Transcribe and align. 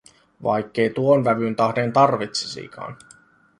Vaikkei 0.45 0.89
tuon 0.89 1.25
vävyn 1.25 1.55
tähden 1.55 1.93
tarvitsisikaan. 1.93 2.97